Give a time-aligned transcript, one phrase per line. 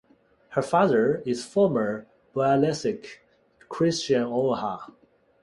[0.53, 3.05] Her father is former biathlete
[3.69, 4.91] Kristjan Oja.